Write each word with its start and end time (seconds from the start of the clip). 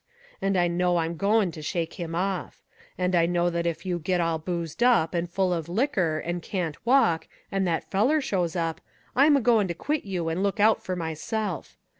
And 0.41 0.57
I 0.57 0.67
know 0.67 0.97
I'm 0.97 1.15
goin' 1.15 1.51
to 1.51 1.61
shake 1.61 1.93
him 1.93 2.15
off. 2.15 2.63
And 2.97 3.13
I 3.13 3.27
know 3.27 3.51
that 3.51 3.67
if 3.67 3.85
you 3.85 3.99
get 3.99 4.19
all 4.19 4.39
boozed 4.39 4.81
up, 4.81 5.13
and 5.13 5.29
full 5.29 5.53
of 5.53 5.69
liquor, 5.69 6.17
and 6.17 6.41
can't 6.41 6.83
walk, 6.87 7.27
and 7.51 7.67
that 7.67 7.91
feller 7.91 8.19
shows 8.19 8.55
up, 8.55 8.81
I'm 9.15 9.37
a 9.37 9.41
goin' 9.41 9.67
to 9.67 9.75
quit 9.75 10.03
you 10.03 10.27
and 10.29 10.41
look 10.41 10.59
out 10.59 10.83
for 10.83 10.95
myself. 10.95 11.77